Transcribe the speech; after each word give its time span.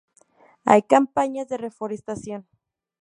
Hay 0.65 0.81
campañas 0.81 1.47
de 1.47 1.57
reforestación. 1.57 2.47